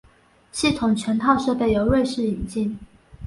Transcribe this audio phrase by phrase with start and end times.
[0.51, 2.79] 系统全套设备由瑞士引进。